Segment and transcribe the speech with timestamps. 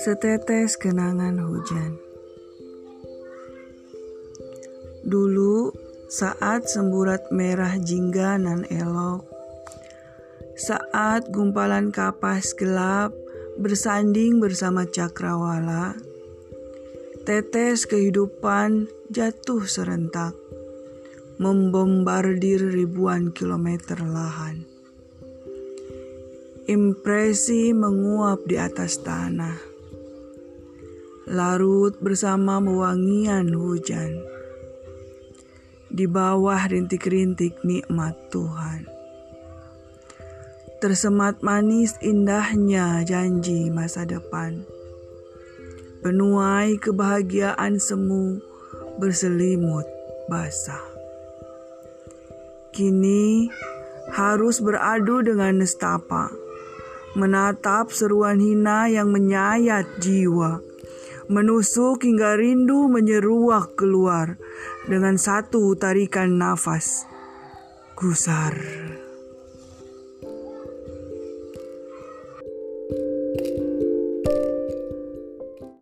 [0.00, 2.00] Setetes kenangan hujan.
[5.04, 5.68] Dulu
[6.08, 9.28] saat semburat merah jingga nan elok,
[10.56, 13.12] saat gumpalan kapas gelap
[13.60, 15.92] bersanding bersama cakrawala,
[17.28, 20.32] tetes kehidupan jatuh serentak,
[21.36, 24.79] membombardir ribuan kilometer lahan.
[26.70, 29.58] Impresi menguap di atas tanah,
[31.26, 34.22] larut bersama mewangian hujan
[35.90, 38.86] di bawah rintik-rintik nikmat Tuhan.
[40.78, 44.62] Tersemat manis indahnya janji masa depan.
[46.06, 48.38] Penuai kebahagiaan semu
[49.02, 49.90] berselimut
[50.30, 50.86] basah.
[52.70, 53.50] Kini
[54.14, 56.39] harus beradu dengan nestapa,
[57.18, 60.62] menatap seruan hina yang menyayat jiwa
[61.30, 64.34] menusuk hingga rindu menyeruak keluar
[64.90, 67.06] dengan satu tarikan nafas
[67.94, 68.58] gusar.